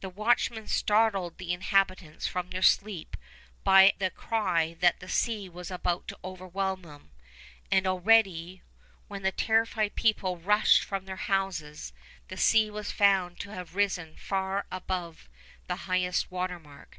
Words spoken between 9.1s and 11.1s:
the terrified people rushed from